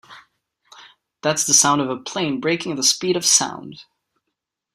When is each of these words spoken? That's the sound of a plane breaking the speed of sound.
That's 1.21 1.43
the 1.45 1.53
sound 1.53 1.79
of 1.79 1.91
a 1.91 1.95
plane 1.95 2.39
breaking 2.39 2.75
the 2.75 2.81
speed 2.81 3.15
of 3.15 3.23
sound. 3.23 3.83